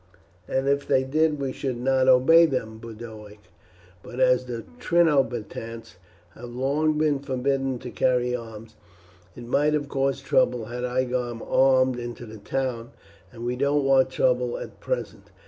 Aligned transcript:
"And 0.47 0.67
if 0.67 0.87
they 0.87 1.03
did 1.03 1.39
we 1.39 1.51
should 1.51 1.77
not 1.77 2.07
obey 2.07 2.47
them, 2.47 2.79
Boduoc; 2.79 3.37
but 4.01 4.19
as 4.19 4.45
the 4.47 4.63
Trinobantes 4.79 5.97
have 6.31 6.49
long 6.49 6.97
been 6.97 7.19
forbidden 7.19 7.77
to 7.77 7.91
carry 7.91 8.35
arms, 8.35 8.75
it 9.35 9.45
might 9.45 9.75
have 9.75 9.89
caused 9.89 10.25
trouble 10.25 10.65
had 10.65 10.83
I 10.83 11.03
gone 11.03 11.43
armed 11.43 11.99
into 11.99 12.25
the 12.25 12.39
town, 12.39 12.93
and 13.31 13.45
we 13.45 13.55
don't 13.55 13.85
want 13.85 14.09
trouble 14.09 14.57
at 14.57 14.79
present. 14.79 15.29